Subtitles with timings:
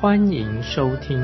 [0.00, 1.18] 欢迎收听。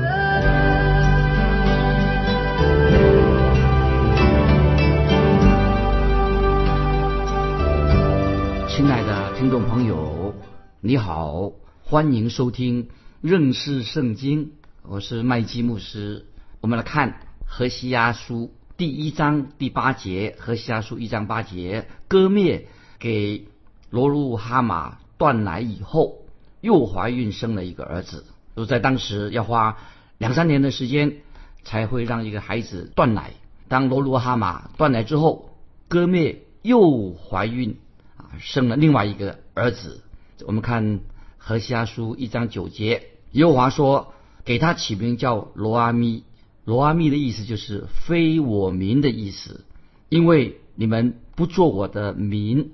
[8.69, 10.35] 亲爱的听众朋友，
[10.79, 14.51] 你好，欢迎收听认识圣经，
[14.83, 16.27] 我是麦基牧师。
[16.61, 22.67] 我们来看何西阿书第一章第八节，何西阿书一章八节，割灭
[22.99, 23.47] 给
[23.89, 26.19] 罗鲁哈马断奶以后，
[26.61, 28.23] 又怀孕生了一个儿子。
[28.57, 29.77] 就在当时要花
[30.17, 31.17] 两三年的时间
[31.63, 33.33] 才会让一个孩子断奶。
[33.67, 35.51] 当罗罗哈马断奶之后，
[35.87, 37.77] 哥灭又怀孕
[38.17, 38.33] 啊。
[38.39, 40.01] 生了另外一个儿子。
[40.47, 41.01] 我们看
[41.37, 44.13] 何西阿书一章九节，耶和华说
[44.43, 46.23] ：“给他起名叫罗阿咪。
[46.65, 49.65] 罗阿咪的意思就是非我民的意思，
[50.09, 52.71] 因为你们不做我的民，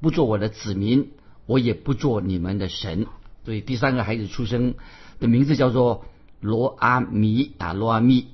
[0.00, 1.10] 不做我的子民，
[1.46, 3.08] 我也不做你们的神。
[3.44, 4.74] 所以第三个孩子出生
[5.20, 6.04] 的名字叫做
[6.40, 8.26] 罗阿弥啊，罗阿弥，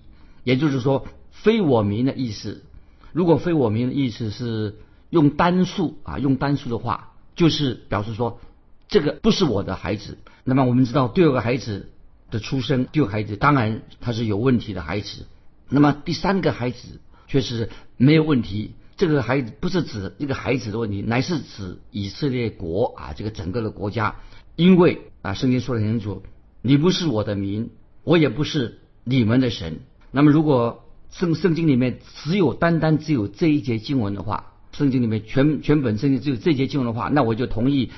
[0.44, 2.64] 也就是说非我民的意思。
[3.12, 4.76] 如果非我民的意思是。”
[5.10, 8.38] 用单数啊，用单数的话，就是表示说
[8.86, 10.18] 这个不是我的孩子。
[10.44, 11.90] 那么我们知道第二个孩子
[12.30, 15.26] 的出生，第二个孩子当然他是有问题的孩子。
[15.68, 18.74] 那么第三个孩子却是没有问题。
[18.96, 24.14] 这个孩子不是指一个孩子的问题，乃是指以色列国啊，这个整个的国家。
[24.54, 26.22] 因为啊，圣经说的很清楚，
[26.62, 27.70] 你不是我的民，
[28.04, 29.80] 我也不是你们的神。
[30.10, 37.90] 那么如果圣圣经里面只有单单只有这一节经文的话，圣经里面全全本圣经只有这节经文的话，那我就同意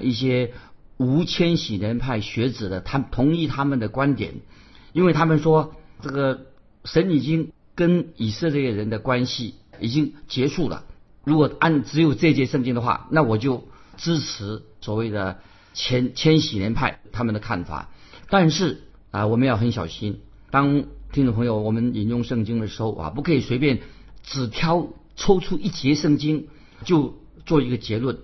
[0.00, 0.52] 一些
[0.96, 4.34] 无千禧年派学者的，他同意他们的观点，
[4.92, 6.46] 因为他们说这个
[6.84, 10.84] 神已经跟以色列人的关系已经结束了。
[11.24, 15.38] 如果按只有这节圣经的话，那我就支持所谓的
[15.72, 17.90] 千千禧年派他们的看法。
[18.28, 23.80] 但是啊，我们要很小心，当听众朋友我们引用圣经的时候啊，不可以随便
[24.22, 24.88] 只挑。
[25.20, 26.46] 抽出一节圣经
[26.84, 28.18] 就做一个结论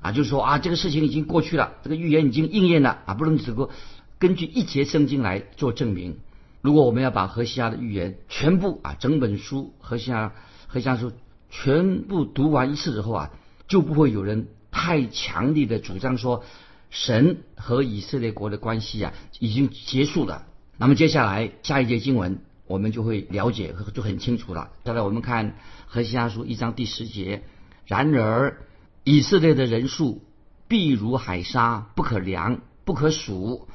[0.00, 3.70] 啊，就是说啊，这个事情已经过去了，这个预言已经应验了啊，不能只够
[4.18, 6.18] 根据一节圣经来做证明。
[6.60, 10.32] 如果我们要把何西阿的预言全部啊，整本书何西阿
[10.66, 11.12] 何西阿书
[11.50, 13.30] 全部读完一次之后啊，
[13.68, 16.42] 就不会有人太强力的主张说
[16.90, 20.46] 神和以色列国的关系啊已经结束了。
[20.76, 22.40] 那么接下来下一节经文。
[22.66, 24.70] 我们就会了解就很清楚了。
[24.84, 25.56] 再来，我们看
[25.86, 27.42] 何西阿书一章第十节：
[27.84, 28.58] 然而
[29.02, 30.22] 以色列的人数
[30.68, 33.66] 必如海沙，不可量，不可数。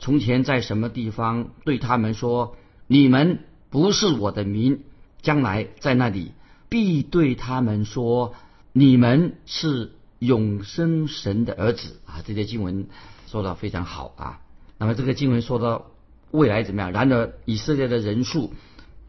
[0.00, 2.56] 从前在什么地方对他们说
[2.88, 4.82] ：“你们不是我的民。”
[5.22, 6.32] 将来在那里
[6.68, 8.34] 必对他们说
[8.74, 12.86] ：“你们是永生神的儿子。”啊，这些经文
[13.26, 14.40] 说的非常好啊。
[14.78, 15.86] 那么这个经文说到。
[16.32, 16.92] 未来怎么样？
[16.92, 18.54] 然而以色列的人数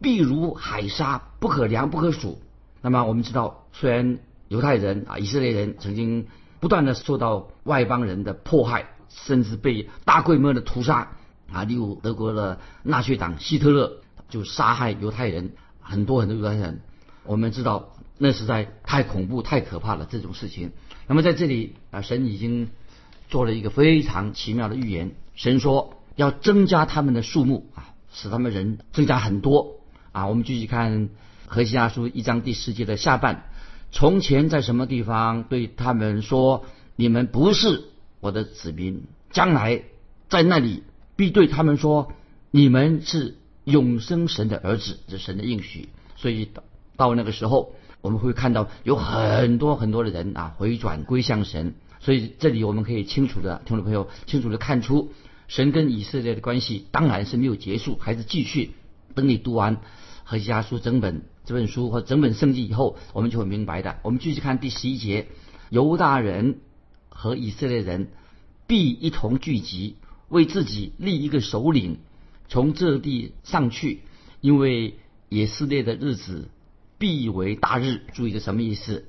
[0.01, 2.41] 必如海沙，不可量不可数。
[2.81, 4.17] 那么我们知道，虽然
[4.47, 6.25] 犹太人啊，以色列人曾经
[6.59, 11.11] 不断的受到外邦人的迫害，甚至被大规模的屠杀
[11.53, 16.81] 啊，例如德国的纳粹党希特勒就杀害犹太人很多很多犹太人。
[17.23, 20.71] 我们知道那实在太恐怖、太可怕了这种事情。
[21.11, 22.69] 那么在这里啊，神已经
[23.27, 25.11] 做了一个非常奇妙的预言。
[25.35, 25.97] 神说。
[26.17, 29.77] 要增加他们的数目啊，使他们人增加很多
[30.11, 30.27] 啊。
[30.27, 31.09] 我们继续看
[31.47, 33.49] 何西阿书一章第十节的下半。
[33.91, 36.65] 从前在什么地方对他们说
[36.97, 37.85] ：“你们不是
[38.19, 39.83] 我的子民。”将来
[40.29, 40.83] 在那里
[41.15, 42.11] 必对他们说
[42.51, 45.87] ：“你们是永生神的儿子。”这神的应许。
[46.17, 46.63] 所以到
[46.97, 51.75] 到那个时候，我们会看到有很多很多的人啊回转归向神。
[51.99, 55.11] 所以这里我们可以清楚的听众朋友清楚的看出。
[55.47, 58.71] 神跟以色列的关系当然是没有结束，还是继续。
[59.13, 59.75] 等你读完
[60.23, 63.97] 《何西阿书》整本这本书或整本圣经以后，我们就会明白的。
[64.03, 65.27] 我们继续看第十一节：
[65.69, 66.59] 犹大人
[67.09, 68.07] 和以色列人
[68.65, 69.97] 必一同聚集，
[70.29, 71.97] 为自己立一个首领，
[72.47, 73.99] 从这地上去，
[74.39, 74.95] 因为
[75.27, 76.47] 以色列的日子
[77.01, 78.01] 必为大日。
[78.13, 79.07] 注意这什么意思？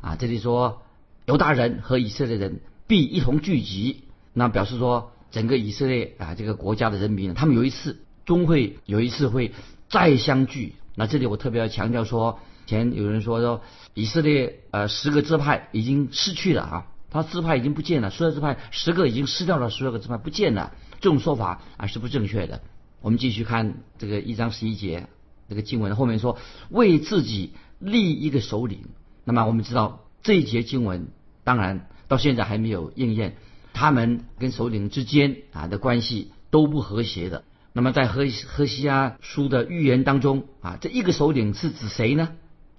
[0.00, 0.82] 啊，这里说
[1.24, 4.04] 犹大人和以色列人必一同聚集，
[4.34, 5.12] 那表示说。
[5.32, 9.52] 整个以色列啊，这个国家的人民，他们有一次终会有一次会
[9.88, 10.74] 再相聚。
[10.96, 13.62] 那这里我特别要强调说，前有人说说
[13.94, 22.60] 以色列呃十个支派已经失去了啊，他支派已经不见了，十二支派十个已经失掉了，十二个支派不见了，这种说法啊是不正确的。
[23.00, 25.06] 我们继续看这个一章十一节
[25.50, 26.38] 这个经文后面说
[26.70, 28.84] 为自己立一个首领。
[29.24, 31.08] 那么我们知道这一节经文
[31.44, 33.36] 当然到现在还没有应验，
[33.74, 37.44] 他们跟首领之间啊的关系都不和谐的。
[37.72, 42.30] 那么在何何西阿书的预言当中啊，这一个首领是指谁呢？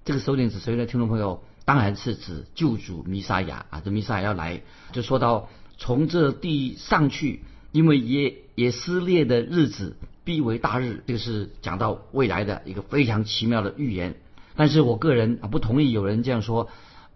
[0.04, 0.86] 这个首领指谁呢？
[0.86, 5.48] 听众朋友，当然是指救主弥撒亚啊，这弥撒亚要来，就说到
[5.78, 14.16] 从这地上去，因为也也撕裂的日子必为大日，这个是讲到未来的一个非常奇妙的预言。
[14.56, 16.68] 但是我个人啊不同意有人这样说，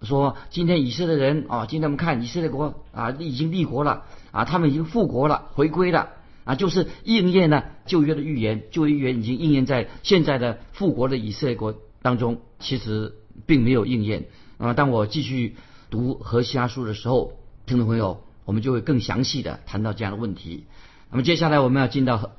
[0.03, 6.11] 说今天以色列人啊，今天我们看以色列国啊已经立国了啊，他们已经复国了，回归了。
[6.45, 13.15] 啊，就是应验了旧约的预言，旧约预言已经应验在现在的复国的以色列国当中，其实
[13.47, 14.27] 并没有应验。
[14.57, 15.57] 啊，当我继续
[15.91, 17.33] 读和西阿书的时候，
[17.67, 20.67] 听众朋友，我们就会更详细的谈到这样的问题。
[21.11, 22.31] 那么接下来我们要进到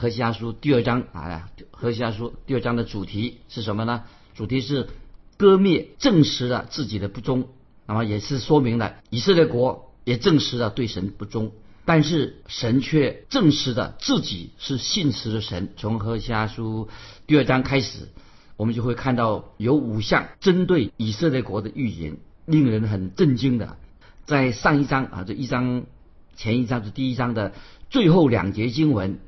[0.00, 4.04] 何西阿书第二章啊，何西阿书第二章的主题是什么呢？
[4.36, 4.90] 主题是
[5.36, 7.48] 割灭，证实了自己的不忠，
[7.84, 11.50] 那么也是说明了以色列国也证实了对神不忠。
[11.84, 15.72] 但是神却证实了自己是信实的神。
[15.76, 16.88] 从何西阿书
[17.26, 18.08] 第二章开始，
[18.56, 23.76] 我们就会看到有五项针对以色列国的预言，令人很震惊的。
[24.26, 25.86] 在上一章啊，这一章
[26.36, 27.52] 前一章是第一章的
[27.90, 29.18] 最后两节经文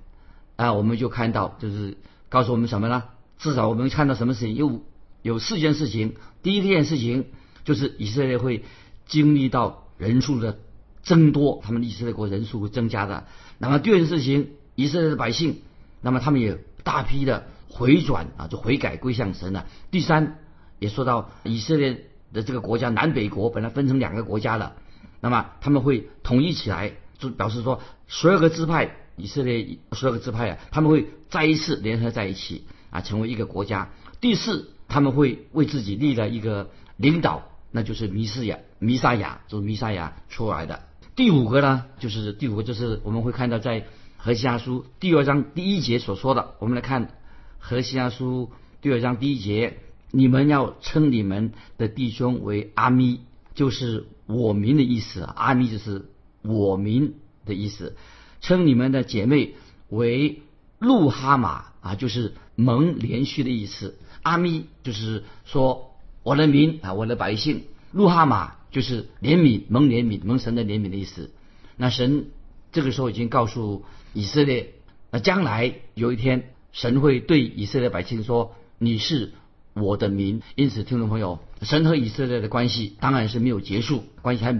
[0.60, 1.96] 啊，我们就看到就是
[2.28, 3.04] 告诉我们什么呢？
[3.38, 4.54] 至少我们看到什么事情？
[4.54, 4.82] 有
[5.22, 6.16] 有四件事情。
[6.42, 7.26] 第一件事情
[7.64, 8.64] 就是以色列会
[9.06, 10.58] 经历到人数的。
[11.02, 13.24] 增多，他们以色列国人数会增加的。
[13.56, 15.62] 那么第二件事情，以色列的百姓，
[16.02, 19.66] 那么他们也大批的回转啊，就悔改归向神了。
[19.90, 20.36] 第三，
[20.78, 22.04] 也说到以色列
[22.34, 24.76] 的这个国家南北国本来分成两个国家了，
[25.22, 33.90] 那么他们会统一起来，就表示说十二个支派以色列十二个支派啊，他们会再一次联合在一起啊，成为一个国家。
[34.20, 40.82] 第四，他们会为自己立了一个领导，那就是弥斯亚弥撒亚，就是弥撒亚出来的。
[41.14, 43.86] 第五个呢，就是第五个就是我们会看到在
[44.16, 46.54] 何西阿书第二章第一节所说的。
[46.58, 47.18] 我们来看
[47.58, 48.50] 何西阿书
[48.80, 49.78] 第二章第一节：
[50.10, 53.20] 你们要称你们的弟兄为阿咪，
[53.54, 55.22] 就是我民的意思。
[55.22, 56.10] 阿咪就是
[56.42, 57.14] 我民
[57.44, 57.96] 的意思。
[58.40, 59.54] 称你们的姐妹
[59.88, 60.42] 为
[60.78, 63.98] 路哈马啊，就是蒙连续的意思。
[64.22, 67.64] 阿咪就是说我的民啊，我的百姓。
[67.92, 68.58] 路哈马。
[68.70, 71.32] 就是怜悯蒙怜悯蒙神的怜悯的意思。
[71.76, 72.26] 那神
[72.70, 74.74] 这个时候已经告诉以色列，
[75.10, 79.32] 那将来有一天神会对以色列百姓说：“你是
[79.74, 84.52] 我的民。”因此，听众朋友，神和以色列的关系当然是没有结束，关系还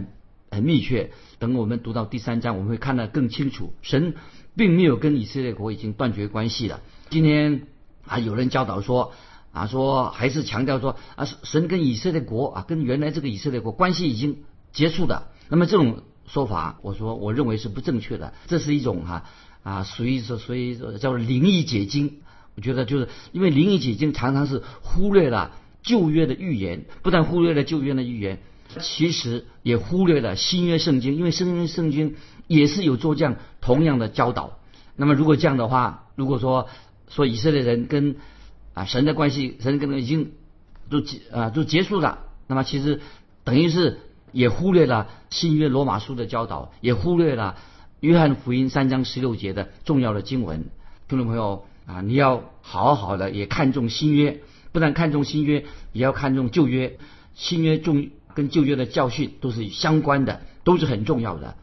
[0.51, 1.11] 很密切。
[1.39, 4.15] 等我们读到第三章，我们会看得更清楚，神
[4.57, 6.81] 并没有跟以色列国已经断绝关系了。
[7.09, 7.67] 今天
[8.07, 9.13] 啊，有人教导说。
[9.53, 15.27] 啊，说还是强调说啊，神跟以色列国啊，跟原来这个以色列国关系已经结束的。
[15.49, 18.33] 那么这种说法，我说我认为是不正确的。
[18.47, 19.25] 这是一种哈
[19.65, 22.19] 啊，属于说属于叫做灵异解经。
[22.55, 25.51] 我觉得就是因为灵异解经常常是忽略了
[25.83, 28.39] 旧约的预言，不但忽略了旧约的预言，
[28.81, 32.15] 其实也忽略了新约圣经，因为新约圣经
[32.47, 34.59] 也是有做这样同样的教导。
[34.97, 36.69] 那么如果这样的话，如果说
[37.09, 38.17] 说以色列人跟
[38.75, 40.33] 啊，神的关系，神跟他已经
[40.89, 42.21] 都结啊都结束了。
[42.47, 43.01] 那么其实
[43.43, 43.99] 等于是
[44.33, 47.57] 也忽略了新约罗马书的教导，也忽略了
[48.01, 50.67] 约翰福音三章十六节的重要的经文。
[51.09, 56.99] 听众朋友啊，你要好好的也看重新约，不但看重新约，也要看重旧约。
[57.35, 58.11] 新约重
[58.41, 61.57] 跟旧约的教训都是相关的，都是很重要的。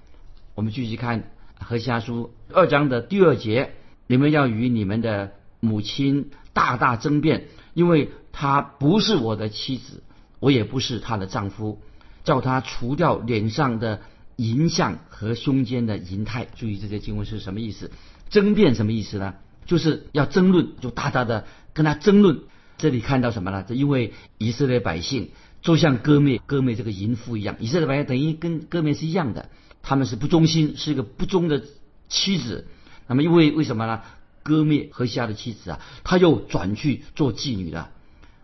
[0.54, 3.72] 我们继续看何西阿书二章的第二节：
[4.06, 6.30] 你们要与你们的母亲。
[6.54, 10.04] 大大争辩，因为她不是我的妻子，
[10.40, 11.82] 我也不是她的丈夫，
[12.24, 14.02] 叫她除掉脸上的
[14.36, 16.48] 淫像和胸间的淫态。
[16.56, 17.90] 注意这些经文是什么意思？
[18.30, 19.34] 争辩什么意思呢？
[19.66, 22.42] 就是要争论，就大大的跟他争论。
[22.80, 23.64] 这里看到什么呢？
[23.68, 25.32] 这因为以色列百姓
[25.68, 29.50] 就像割灭割灭这个淫妇一样，以色列百姓等于跟割灭是一样的，
[29.84, 31.62] 他们是不忠心，是一个不忠的
[32.08, 32.70] 妻子。
[33.06, 34.02] 那么因为为什么呢？
[34.44, 37.90] 割灭何西亚的妻子啊，他又转去做妓女了。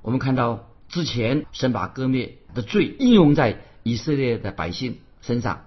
[0.02, 5.64] 我们看到之前神把割灭的罪应用在以色列的百姓身上。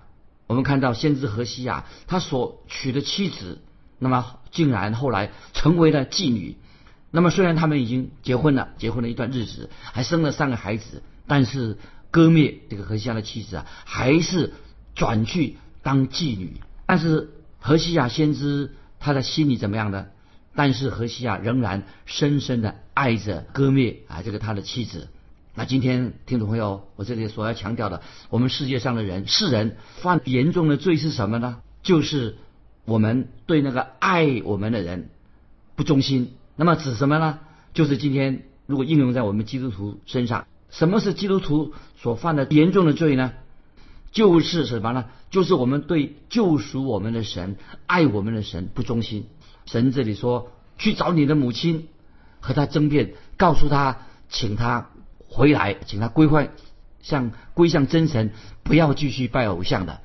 [0.49, 3.63] 我们看到先知何西亚他所娶的妻子
[3.99, 6.59] 那么竟然后来成为了妓女。
[7.11, 11.79] 那么虽然他们已经结婚了，结婚了一段日子，还生了三个孩子，但是
[12.11, 14.53] 割灭这个何西亚的妻子啊，还是
[14.95, 16.61] 转去当妓女。
[16.87, 20.07] 但是何西亚先知他的心里怎么样呢？
[20.55, 25.09] 但是何西亚仍然深深的爱着割灭啊，这个他的妻子。
[25.55, 31.59] 那今天听众朋友，我这里所要强调的，我们世界上的人世人犯严重的罪是什么呢？
[31.83, 32.37] 就是
[32.85, 35.11] 我们对那个爱我们的人
[35.75, 36.33] 不忠心。
[36.57, 37.39] 那么指什么呢？
[37.75, 43.33] 就是今天如果应用在我们基督徒身上，什么是基督徒所犯的严重的罪呢？
[44.13, 45.07] 就是什么呢？
[45.31, 47.57] 就是我们对救赎我们的神、
[47.87, 49.27] 爱我们的神不忠心。
[49.67, 51.89] 神这里说，去找你的母亲，
[52.41, 54.91] 和他争辩，告诉他，请他
[55.29, 56.51] 回来，请他归还，
[57.03, 58.33] 向归向真神，
[58.63, 60.01] 不要继续拜偶像的。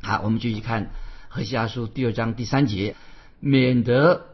[0.00, 0.90] 好，我们继续看
[1.28, 2.94] 何西阿书第二章第三节，
[3.40, 4.26] 免得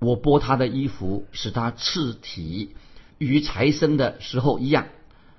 [0.00, 2.74] 我剥他的衣服，使他赤体，
[3.18, 4.86] 与财生的时候一样，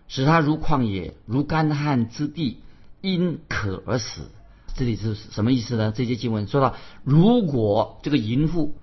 [0.07, 2.59] 使他如旷野，如干旱之地，
[3.01, 4.29] 因渴而死。
[4.75, 5.91] 这里是什么意思呢？
[5.95, 8.75] 这些经文说到，如果这个淫妇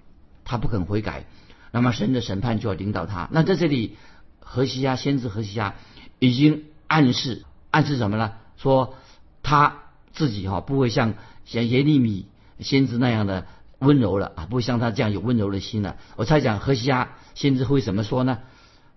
[0.44, 1.24] 她不肯悔改，
[1.70, 3.28] 那么神的审判就要领导他。
[3.32, 3.96] 那在这里，
[4.40, 5.74] 何西亚先知何西亚
[6.18, 8.32] 已经暗示暗示什么呢？
[8.56, 8.94] 说
[9.42, 9.78] 他
[10.12, 11.14] 自己哈不会像
[11.44, 12.26] 像耶利米
[12.60, 13.46] 先知那样的
[13.78, 15.96] 温柔了啊，不会像他这样有温柔的心了。
[16.16, 18.38] 我猜想何西亚先知会怎么说呢？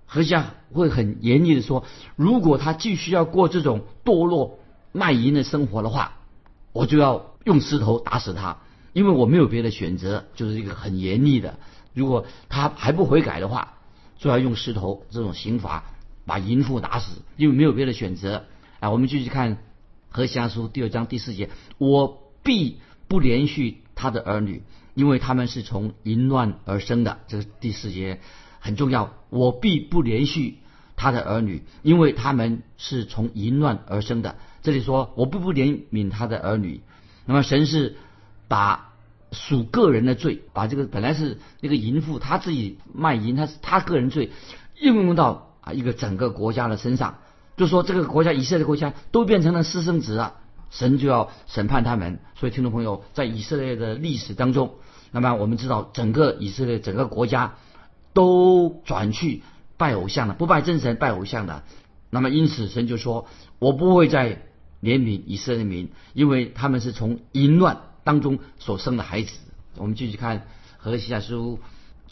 [0.08, 1.86] 何西亚会很严厉的说，
[2.16, 4.58] 如果他继续要过这种堕落
[4.92, 6.14] 卖淫的生活的话。
[6.74, 8.58] 我就要用石头打死他，
[8.94, 11.58] 因为我没有别的选择，就是一个很严厉的。
[11.96, 13.80] 如果他还不悔改的话，
[14.20, 15.86] 就要用石头这种刑罚
[16.28, 18.46] 把淫妇打死，因为没有别的选择。
[18.80, 19.58] 啊，我们继续看
[20.10, 21.50] 何西阿书第二章第四节：
[21.80, 24.62] 我必不连续他的儿女，
[24.94, 27.22] 因为他们是从淫乱而生的。
[27.28, 28.20] 这个第四节
[28.60, 29.14] 很重要。
[29.30, 30.60] 我必不连续
[30.96, 34.36] 他的儿女，因为他们是从淫乱而生的。
[34.64, 36.82] 这里说，我必不怜悯他的儿女。
[37.26, 37.98] 那么神是
[38.48, 38.94] 把
[39.32, 44.32] 属个人的罪，把这个本来是那个淫妇他自己卖淫，他是他个人罪，
[44.80, 47.20] 应用到啊一个整个国家的身上，
[47.58, 50.36] 就说这个国家以色列国家都变成了私生子了，
[50.70, 52.20] 神就要审判他们。
[52.36, 54.76] 所以听众朋友，在以色列的历史当中，
[55.12, 57.56] 那么我们知道整个以色列整个国家
[58.18, 59.44] 都转去
[59.78, 61.64] 拜偶像了，不拜真神，拜偶像的。
[62.10, 63.28] 那么因此神就说，
[63.60, 64.42] 我不会再。
[64.80, 69.40] 怜悯以色列民，因为他们是从淫乱当中所生的孩子。
[69.76, 70.46] 我们继续看
[70.78, 71.60] 何西阿书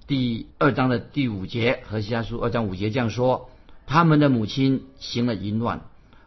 [0.07, 3.51] 第二章的第五节，何西阿书二章五节这样说：
[3.85, 5.81] 他们的母亲行了淫乱，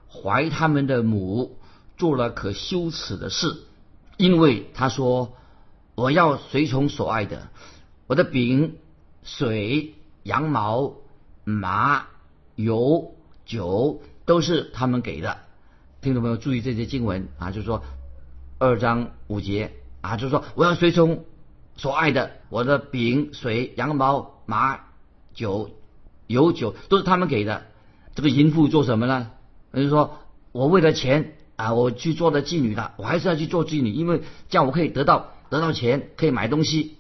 [0.09, 1.59] 怀他们的母
[1.97, 3.65] 做了可羞耻的事，
[4.17, 5.35] 因为他说：
[5.97, 7.49] 我要随从所爱的，
[8.07, 8.77] 我的饼、
[9.23, 10.95] 水、羊毛、
[11.45, 12.07] 麻、
[12.55, 15.39] 油、酒都是他们给的。
[16.01, 17.83] 听众朋友注意这些经文啊，就是说
[18.59, 21.25] 二章五节啊，就是说我要随从
[21.77, 24.81] 所爱的，我的饼、水、羊毛、麻、
[25.35, 25.71] 酒、
[26.27, 27.67] 油酒都是他们给的。
[28.15, 29.31] 这个淫妇做什么呢？
[29.73, 30.19] 就是说
[30.53, 36.97] 我为了钱啊，我去做的妓女的，我还是要去做妓女，因为这样我可以得到得到钱，可以买东西，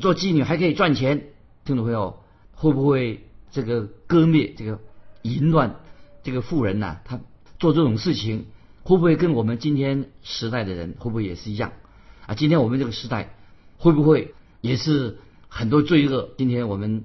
[0.00, 1.28] 做妓女还可以赚钱。
[1.64, 4.80] 听众朋友会不会这个割灭这个
[5.22, 5.76] 淫乱
[6.22, 6.98] 这个富人呢？
[7.04, 7.20] 他？
[7.58, 8.46] 做这种事情
[8.82, 11.72] 会不会跟我们今天时代的人会不会也是一样
[12.26, 12.34] 啊？
[12.34, 13.34] 今天我们这个时代
[13.78, 15.16] 会不会也是
[15.48, 16.30] 很多罪恶？
[16.36, 17.04] 今天我们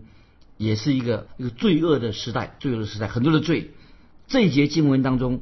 [0.58, 3.72] 也是一个一个罪恶的时代，罪恶的时代，很多的罪。
[4.28, 5.42] 这一节经文当中，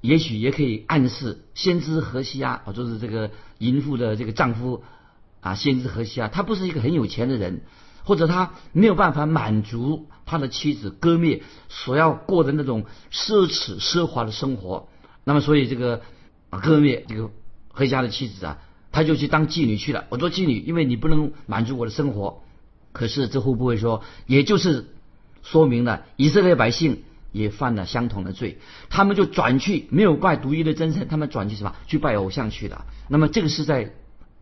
[0.00, 4.82] 也许也可以暗示先知何西阿啊，就是这个淫妇的这个丈夫
[5.40, 7.60] 啊，先知何西阿，他不是一个很有钱的人，
[8.08, 10.08] 或者他没有办法满足。
[10.30, 14.90] 他的妻子割灭所要过的那种奢侈奢华的生活，
[15.24, 16.02] 那么所以这个
[16.50, 17.30] 割灭这个
[17.72, 18.58] 何家的妻子啊，
[18.92, 20.04] 他就去当妓女去了。
[20.10, 22.42] 我做妓女，因为你不能满足我的生活。
[22.92, 24.90] 可是这会不会说，也就是
[25.42, 28.58] 说明了以色列百姓也犯了相同的罪？
[28.90, 31.74] 他们就转去没有拜独一的真神，他们转去什么？
[31.86, 32.84] 去拜偶像去了。
[33.08, 33.94] 那么这个是在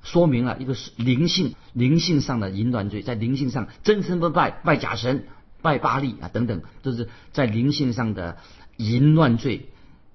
[0.06, 5.24] 说明了一个是灵性灵性上的淫乱罪，在灵性上真神不拜拜假神。
[5.62, 8.36] 拜巴利啊，等等，都是在灵性上的
[8.76, 9.68] 淫乱罪。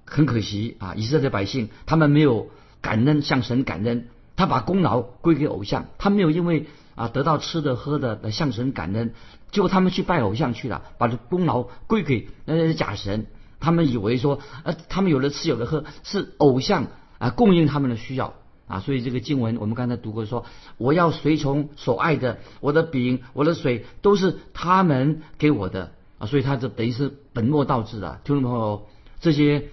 [0.06, 2.48] 很可惜啊，以色列百姓他们没有
[2.80, 9.12] 感恩向神感恩，他把功劳归给偶像，他没有因为啊得到吃的喝的向神感恩，
[9.50, 13.26] 结果他们去拜偶像去了，把这功劳归给那些假神。
[13.60, 16.86] 他们以为说，呃，他们有的吃有的喝是偶像
[17.18, 18.34] 啊供应他们的需要。
[18.66, 18.80] 啊。
[18.80, 20.44] 所以这个经文我们刚才读过说，
[20.78, 26.26] 我要随从所爱的，我的饼、我的水都是他们给我的啊。
[26.26, 28.86] 所以他这等于是本末倒置了，听众朋友，
[29.20, 29.68] 这些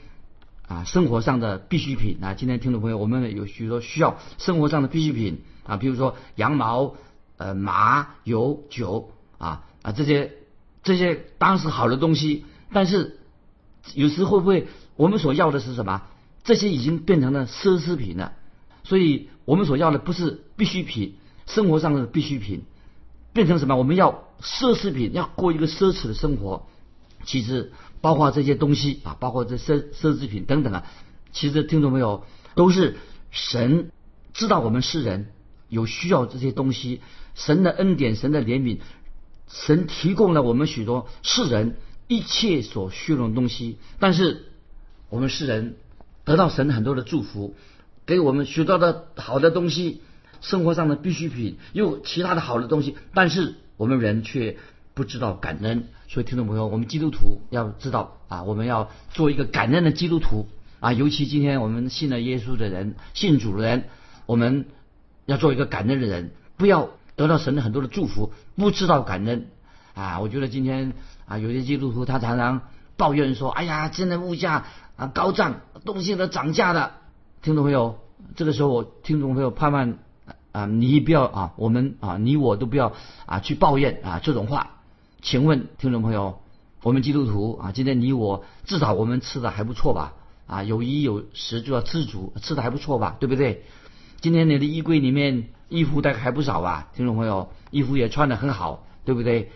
[0.67, 6.95] 啊生活上的必需品啊，今天听众朋友，我们有许多需要生活上的必需品啊，比如说羊毛、
[7.37, 10.33] 呃麻油酒啊啊这些
[10.83, 13.19] 这些当时好的东西，但是
[13.93, 16.03] 有时会不会我们所要的是什么？
[16.43, 18.33] 这些已经变成了奢侈品了，
[18.89, 21.13] 所以我们所要的不是必需品，
[21.45, 22.63] 生活上的必需品
[23.33, 23.75] 变成什么？
[23.75, 26.65] 我们要奢侈品，要过一个奢侈的生活。
[27.23, 30.85] 其实包括这些东西啊，包括这奢奢侈品等等啊，
[31.31, 32.97] 其实听众朋友都是
[33.29, 33.91] 神
[34.33, 35.27] 知道我们世人
[35.67, 36.99] 有需要这些东西，
[37.35, 38.79] 神的恩典，神的怜悯，
[39.47, 41.75] 神提供了我们许多世人
[42.07, 44.45] 一切所需要的东西，但是
[45.09, 45.75] 我们世人
[46.25, 47.53] 得到神很多的祝福，
[48.09, 50.01] 给我们许多的好的东西，
[50.41, 54.57] 生活上的必需品，又其他的好的东西，但是我们人却
[54.95, 55.83] 不知道感恩。
[56.07, 60.49] 所以，听众朋友，我们基督徒要知道啊，我们要做一个感恩的基督徒
[60.79, 60.91] 啊。
[60.91, 63.83] 尤其今天我们信了耶稣的人，信主的人，
[64.25, 64.65] 我们
[65.27, 69.49] 要做一个感恩的人，不要得到神的很多的祝福，不知道感恩
[69.93, 70.19] 啊。
[70.19, 70.93] 我觉得今天
[71.27, 72.61] 啊，有些基督徒他常常
[72.97, 76.95] 抱怨说：“哎呀，现在物价啊高涨，东西都涨价了。”
[77.41, 77.99] 听众朋友，
[78.35, 79.97] 这个时候，我听众朋友盼望
[80.51, 82.91] 啊，你不要啊，我们啊，你我都不要
[83.25, 84.81] 啊去抱怨啊这种话。
[85.21, 86.41] 请问听众朋友，
[86.83, 90.15] 我们基督徒啊，今天你我至少我们吃的还不错吧？
[90.47, 93.15] 啊，有衣有食就要知足，吃的还不错吧？
[93.21, 93.63] 对不对？
[94.19, 96.89] 今天你的衣柜里面衣服大概还不少吧？
[96.93, 99.49] 听众朋友，衣服也穿的很好，对不对？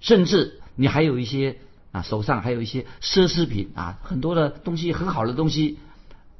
[0.00, 1.58] 甚至你还有一些
[1.92, 5.78] 啊，手上还有一些奢侈品啊，很多的东西很好的东西，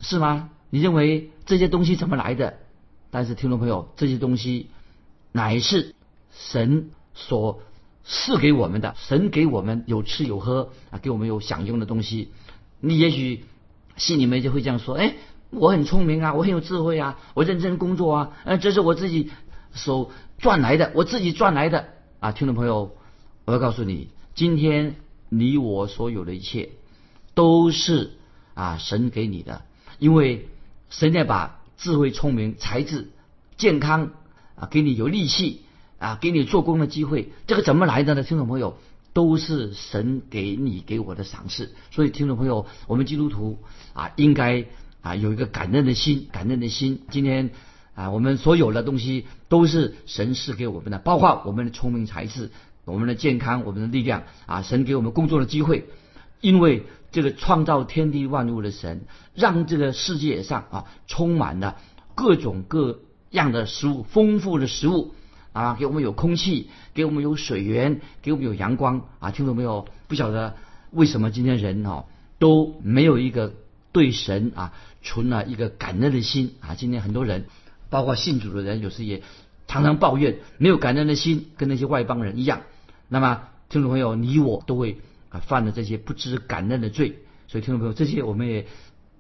[0.01, 0.51] 是吗？
[0.75, 2.55] 你认为这些东西怎么来的？
[3.13, 4.71] 但是听众朋友，这些东西
[5.31, 5.95] 乃是
[6.33, 7.63] 神所。
[8.05, 12.33] 赐给我们的，神给我们有吃有喝啊，给我们有享用的东西。
[12.81, 13.45] 你也许
[13.97, 15.15] 心里面就会这样说：哎，
[15.51, 19.31] 我很聪明啊，我很有智慧啊，我认真工作啊，呃，这是我自己
[19.73, 22.33] 所赚来的，我自己赚来的啊。
[22.33, 22.91] 听众朋友，
[23.45, 24.97] 我要告诉你，今天
[25.29, 26.71] 你我所有的一切
[27.35, 28.11] 都是
[28.53, 29.63] 啊神给你的，
[30.01, 30.49] 因为
[30.91, 33.11] 神在把智慧、聪明、才智、
[33.57, 34.11] 健康
[34.57, 35.61] 啊给你有力气。
[35.97, 38.23] 啊，给你做工的机会，这个怎么来的呢？
[38.23, 38.77] 听众朋友，
[39.15, 41.73] 都是神给你给我的赏赐。
[41.93, 43.59] 所以，听众朋友，我们基督徒
[43.95, 44.67] 啊，应该
[45.01, 47.05] 啊有一个感恩的心，感恩的心。
[47.11, 47.53] 今天
[47.95, 52.51] 啊，我们所有的东西都是神赐给我们的，包括我们的聪明才智、
[52.85, 55.89] 我们的健康、我们的力量啊，神给我们工作的机会。
[56.45, 61.77] 因为这个创造天地万物的神，让这个世界上啊充满了
[62.15, 65.15] 各种各样的食物，丰富的食物。
[65.55, 69.31] 啊，给我们有空气，给我们有水源，给我们有阳光啊！
[69.31, 69.87] 听懂没有？
[70.09, 70.57] 不晓得
[70.91, 72.07] 为什么今天人哦
[72.41, 73.55] 都没有一个
[73.93, 76.75] 对神啊存了一个感恩的心啊！
[76.75, 77.45] 今天很多人，
[77.89, 79.23] 包括信主的人，有时也
[79.69, 82.63] 常常抱怨没有感恩的心，跟那些外邦人一样。
[83.09, 84.99] 那么，听众朋友，你我都会
[85.35, 87.19] 啊犯了这些不知感恩的罪。
[87.49, 88.63] 所以，听众朋友，这些我们也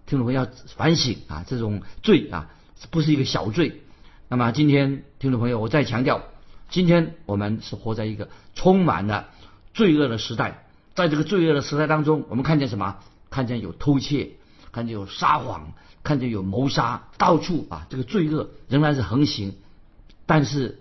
[0.07, 2.48] 听众朋友要反省啊，这种罪啊
[2.90, 3.83] 不是一个小罪。
[4.29, 6.22] 那么今天听众朋友，我再强调，
[6.70, 9.29] 今天我们是活在一个充满了
[9.74, 12.96] 罪恶的时代，在这个罪恶的时代当中，我们看见什么？
[13.31, 14.31] 看见有偷窃，
[14.70, 15.72] 看见有撒谎，
[16.05, 19.57] 看见有谋杀，到处啊，这个罪恶仍然是横行。
[20.24, 20.81] 但是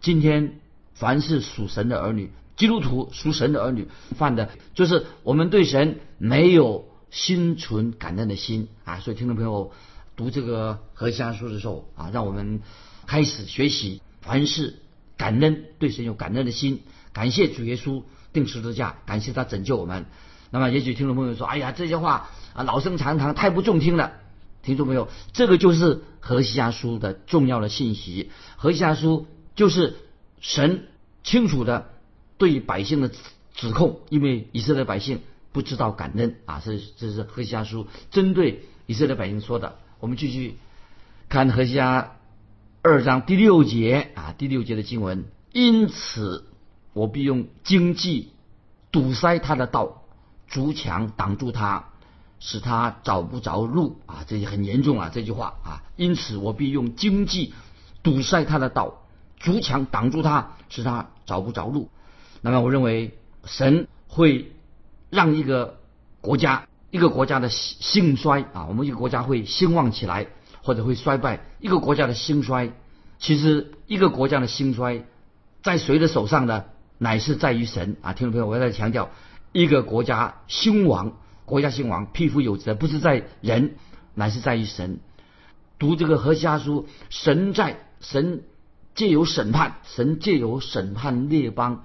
[0.00, 0.58] 今天
[0.94, 9.00] 凡是属神的儿女，基督徒属神的儿女犯的，就是我们对神没有心存感恩的心啊。
[9.00, 9.72] 所以听众朋友
[10.14, 12.60] 读这个何西阿书的时候啊，让我们。
[13.04, 14.78] 开始学习，凡事
[15.16, 20.06] 感恩，对神有感恩的心，感谢主耶稣定十字架，感谢他拯救我们。
[20.52, 24.12] 那么，也许听众朋友说：“哎呀，这些话啊，老生常谈，太不中听了。”
[24.62, 28.30] 听众朋友，这个就是何西阿书的重要的信息。
[28.56, 29.96] 何西阿书就是
[30.40, 30.86] 神
[31.24, 31.90] 清楚的
[32.38, 33.18] 对百姓的指
[33.54, 35.20] 指控，因为以色列百姓
[35.52, 39.76] 不知道感恩啊，这这是何西阿书针对以色列百姓说的。
[40.00, 40.58] 我们继续
[41.28, 42.12] 看何西阿。
[42.84, 46.46] 二章第六节啊，第六节的经文，因此
[46.94, 48.32] 我必用经济
[48.90, 50.02] 堵塞他的道，
[50.48, 51.90] 竹墙挡住他，
[52.40, 54.24] 使他找不着路啊！
[54.26, 57.54] 这就很严重啊，这句话啊，因此我必用经济
[58.02, 59.04] 堵塞他的道，
[59.38, 61.88] 竹墙挡住他，使他找不着路。
[62.42, 64.52] 那么，我认为神会
[65.10, 65.78] 让一个
[66.20, 70.26] 国家，一个国家的兴衰啊，我们一个国家会兴旺起来，
[70.62, 71.46] 或者会衰败。
[71.60, 72.72] 一个国家的兴衰，
[73.18, 75.04] 其实一个国家的兴衰，
[75.62, 76.64] 在谁的手上呢？
[76.98, 78.12] 乃是在于神啊！
[78.12, 79.10] 听众朋友，我要再强调，
[79.50, 83.74] 一个国家兴亡，国家兴亡，匹夫有责，不是在人，
[84.14, 85.00] 乃是在于神。
[85.80, 88.44] 读这个何西阿书，神在神
[88.94, 91.84] 借由审判，神借由审判列邦，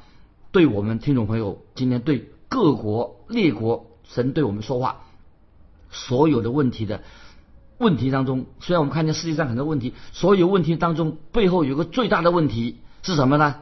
[0.52, 5.02] 对我们听众朋友，今天对各国列国，神对我们说话，
[5.92, 7.04] 所有的问题的
[7.78, 13.56] 问题当中，虽然我们看见世界上很多问题，所有问题当中背后有个最大的问题是什么呢？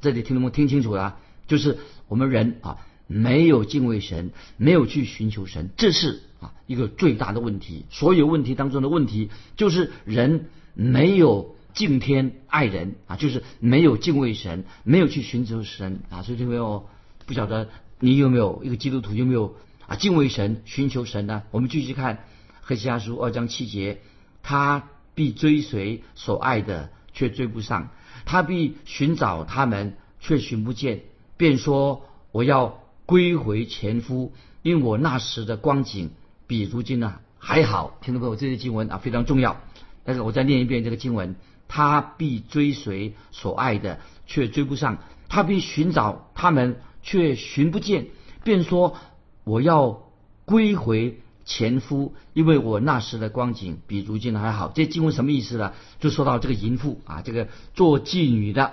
[0.00, 7.86] 这里听众们听清楚了，就是我们人啊没有敬畏神，没有去寻求神，这是啊一个最大的问题。
[7.90, 16.22] 所有问题当中的问题，就是人没有敬天爱人啊，就是没有敬畏神，没有去寻求神啊。
[16.22, 16.88] 所以听没有？
[17.26, 17.68] 不晓得
[18.00, 19.56] 你有没有一个基督徒有没有
[19.86, 21.42] 啊敬畏神、寻求神呢？
[21.50, 22.24] 我们继续看
[22.60, 24.00] 黑西阿书二章七节，
[24.42, 27.90] 他必追随所爱的，却追不上。
[28.26, 31.00] 他必寻找他们，却寻不见，
[31.36, 34.32] 便说：“我要归回前夫，
[34.62, 36.10] 因为我那时的光景
[36.46, 39.60] 比如今呢还好。”听众朋友，这些经文啊非常重要。
[40.04, 41.36] 但是我再念一遍这个经文：
[41.68, 44.96] 他必追随所爱的，却追不上；
[45.28, 48.06] 他必寻找他们，却寻不见，
[48.42, 48.96] 便说
[49.44, 50.02] ：“我要
[50.44, 54.72] 归回。”前夫，因为我那时的光景比如今还好。
[54.74, 55.74] 这经文什么意思呢？
[56.00, 58.72] 就说到这个淫妇啊，这个做妓女的，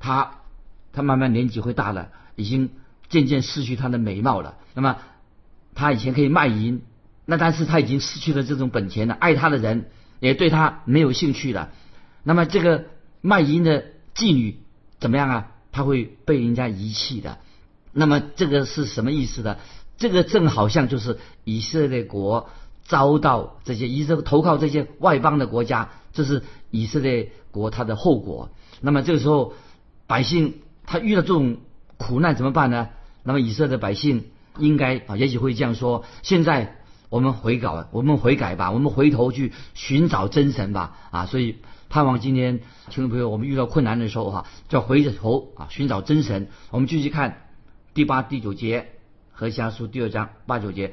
[0.00, 0.40] 她
[0.92, 2.70] 她慢慢年纪会大了，已经
[3.08, 4.56] 渐渐失去她的美貌了。
[4.74, 4.96] 那么
[5.76, 6.82] 她以前可以卖淫，
[7.24, 11.70] 那但是她已经失去了这种本钱了，爱她的人也对她没有兴趣了。
[12.28, 12.84] 那么这个
[13.22, 14.58] 卖淫的妓女
[15.00, 15.52] 怎么样啊？
[15.72, 17.38] 她会被人家遗弃的。
[17.90, 19.56] 那么这个是什么意思呢？
[19.96, 22.50] 这个正好像就是以色列国
[22.84, 28.50] 遭到这些以色列投靠这些外邦的国家，这是以色列国它的后果。
[28.82, 29.54] 那么这个时候，
[30.06, 31.56] 百姓他遇到这种
[31.96, 32.90] 苦难怎么办呢？
[33.22, 34.26] 那么以色列百姓
[34.58, 36.76] 应该啊，也许会这样说：现在
[37.08, 40.94] 我们悔改，我们悔改吧，我们回头去寻找真神吧。
[41.10, 41.56] 啊，所以
[41.88, 46.48] 盼望今天听众朋友，我们遇到困难的时候哈，就要回头啊寻找真神。
[46.70, 47.48] 我们继续看
[47.94, 48.90] 第八、第九节。
[49.32, 50.92] 何西阿书第二章八九节，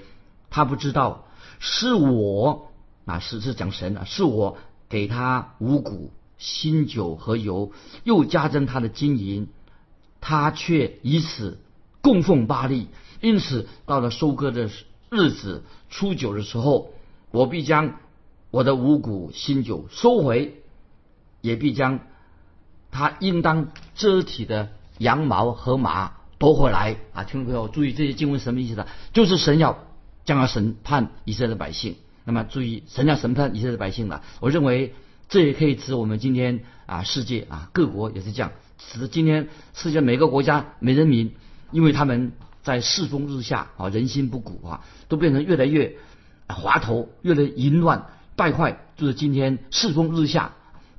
[0.50, 1.26] 他不知道
[1.60, 2.72] 是我
[3.06, 7.74] 啊，是是讲神啊，是我给他五谷、新酒和油，
[8.06, 9.50] 又加增他的金银，
[10.22, 11.60] 他却以此
[12.02, 12.88] 供奉巴利。
[13.20, 14.70] 因此，到了收割的
[15.10, 16.94] 日子初九的时候，
[17.32, 17.96] 我必将
[18.50, 20.62] 我的五谷、新酒收回，
[21.46, 22.00] 也必将
[22.92, 26.14] 他应当遮体的羊毛和马。
[26.38, 27.24] 夺回来啊！
[27.24, 28.88] 听众朋友注意，这些经文什么意思呢？
[29.14, 29.86] 就是神要
[30.26, 31.96] 将要审判以色列的百姓。
[32.26, 34.22] 那么注意，神要审判以色列的百姓了。
[34.42, 34.94] 我认为
[35.30, 38.52] 这也可以指我们今天啊，世界啊，各国也是这样。
[38.78, 41.34] 指今天世界每个国家、每人民，
[41.72, 45.96] 因为他们在世风日下啊，人心不古啊，都变成越来越
[46.50, 50.54] 滑头，越来越淫乱败坏，就是今天世风日下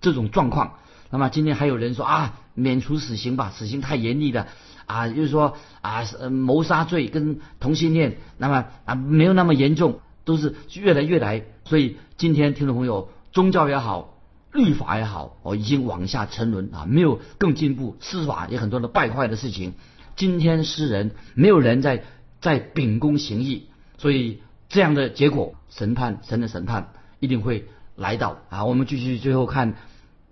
[0.07, 0.75] 这种状况。
[1.11, 4.47] 那么今天还有人说啊，免除死刑吧，死刑太严厉的。
[4.87, 11.43] 啊，就是说啊，谋杀罪跟同性恋，那么啊没有那么严重，都是越来越来。
[11.65, 14.15] 所以今天听众朋友，宗教也好，
[14.53, 19.75] 律法也好，哦，已经往下沉沦啊，没有更进步，司法也很多的败坏的事情。
[20.15, 22.05] 今天世人没有人在
[22.41, 23.67] 在秉公行义，
[23.99, 27.67] 所以这样的结果，审判神的审判一定会
[27.97, 28.65] 来到啊。
[28.65, 29.75] 我们继续最后看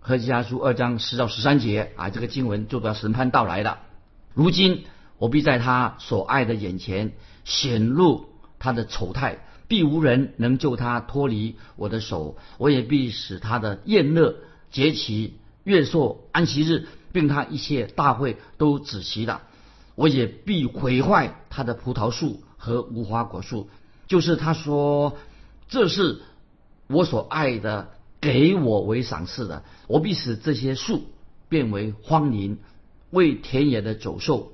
[0.07, 3.81] 何西阿书二章十到十三节啊，这个经文就把审判到来了。
[4.35, 4.85] 如今
[5.17, 7.14] 我必在他所爱的眼前
[7.47, 8.27] 显露
[8.59, 12.37] 他的丑态，必无人能救他脱离我的手。
[12.59, 14.37] 我也必使他的宴乐、
[14.71, 19.40] 节期、月朔、安息日，并他一切大会都止息了。
[19.95, 23.71] 我也必毁坏他的葡萄树和无花果树。
[24.07, 25.17] 就是他说
[25.67, 26.21] ：“这是
[26.88, 27.88] 我所爱的，
[28.25, 29.63] 给我为赏赐的。
[29.87, 31.05] 我必使这些树
[31.49, 32.59] 变为荒林。”
[33.11, 34.51] 为田野的走兽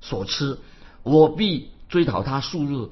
[0.00, 0.56] 所吃，
[1.02, 2.88] 我必追讨他数日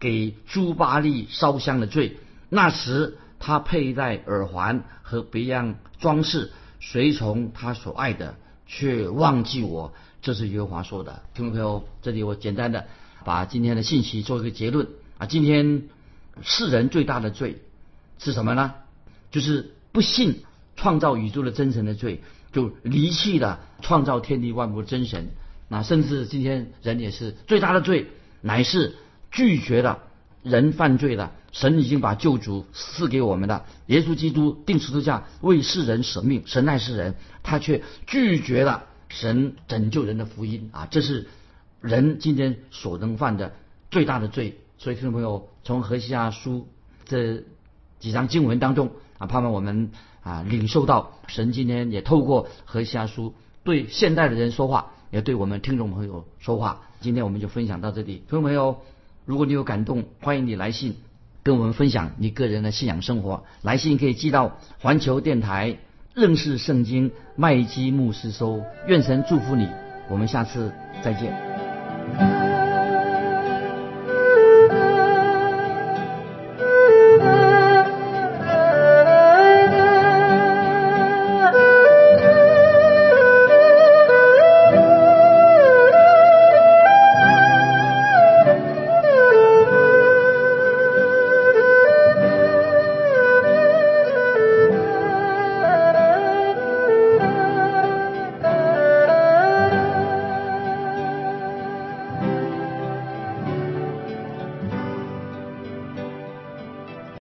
[0.00, 2.16] 给朱巴利烧香的罪。
[2.48, 8.34] 那时他佩戴耳环和别样装饰，随从他所爱的，
[8.66, 9.92] 却忘记我。
[10.20, 11.22] 这是耶和华说的。
[11.32, 12.86] 听众朋友，这里我简单的
[13.24, 15.26] 把今天的信息做一个结论啊。
[15.26, 15.84] 今天
[16.42, 17.62] 世人最大的罪
[18.18, 18.74] 是什么呢？
[19.36, 20.44] 就是不信
[20.76, 22.22] 创造宇宙的真神的罪。
[22.52, 25.28] 就离弃了创造天地万物真神，
[25.68, 28.06] 那甚至今天人也是最大的罪，
[28.40, 28.94] 乃是
[29.30, 29.98] 拒绝了
[30.42, 33.66] 人犯罪了，神已经把救主赐给我们了。
[33.88, 40.88] 耶稣基督定十字架为世人舍命，神爱世人，他却拒绝了神拯救人的福音啊！
[40.90, 41.28] 这是
[41.82, 43.52] 人今天所能犯的
[43.90, 44.58] 最大的罪。
[44.78, 46.68] 所以，听众朋友，从何西阿书
[47.04, 47.44] 这
[48.00, 49.90] 几章经文当中啊，盼望我们
[50.22, 56.82] 啊领受到神今天也透过何西阿书对现代的人说话，也对我们听众朋友说话。
[57.00, 58.78] 今天我们就分享到这里，听众朋友，
[59.24, 60.96] 如果你有感动，欢迎你来信
[61.42, 63.44] 跟我们分享你个人的信仰生活。
[63.62, 65.78] 来信可以寄到环球电台
[66.14, 68.62] 认识圣经麦基牧师收。
[68.86, 69.68] 愿神祝福你，
[70.08, 72.65] 我们下次再见。